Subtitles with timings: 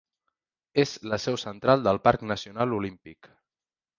[0.83, 3.29] És la seu central del Parc Nacional Olímpic.